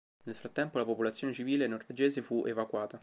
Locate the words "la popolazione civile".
0.79-1.67